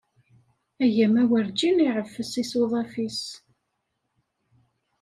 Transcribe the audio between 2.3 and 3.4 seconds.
isuḍaf-is.